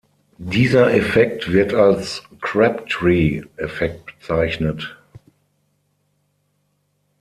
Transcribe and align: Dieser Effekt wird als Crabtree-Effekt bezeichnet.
Dieser 0.39 0.95
Effekt 0.95 1.51
wird 1.51 1.75
als 1.75 2.23
Crabtree-Effekt 2.41 4.17
bezeichnet. 4.17 4.97